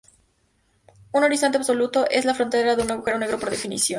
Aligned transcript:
Un 1.11 1.23
horizonte 1.23 1.59
absoluto 1.59 2.09
es 2.09 2.25
la 2.25 2.33
frontera 2.33 2.75
de 2.75 2.81
un 2.81 2.89
agujero 2.89 3.19
negro 3.19 3.37
por 3.37 3.51
definición. 3.51 3.89